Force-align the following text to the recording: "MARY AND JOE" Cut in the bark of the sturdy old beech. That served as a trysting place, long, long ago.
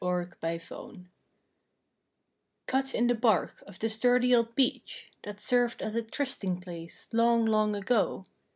"MARY 0.03 0.29
AND 0.41 0.59
JOE" 0.61 0.97
Cut 2.65 2.95
in 2.95 3.05
the 3.05 3.13
bark 3.13 3.63
of 3.67 3.77
the 3.77 3.87
sturdy 3.87 4.33
old 4.33 4.55
beech. 4.55 5.11
That 5.25 5.39
served 5.39 5.79
as 5.83 5.93
a 5.95 6.01
trysting 6.01 6.59
place, 6.59 7.07
long, 7.13 7.45
long 7.45 7.75
ago. 7.75 8.25